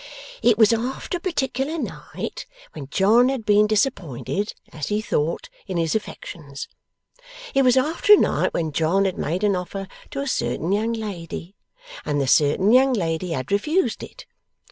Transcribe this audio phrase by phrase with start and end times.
[0.41, 5.77] 'It was after a particular night when John had been disappointed as he thought in
[5.77, 6.67] his affections.
[7.53, 10.93] It was after a night when John had made an offer to a certain young
[10.93, 11.55] lady,
[12.03, 14.25] and the certain young lady had refused it.